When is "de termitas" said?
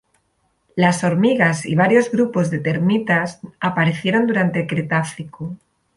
2.49-3.39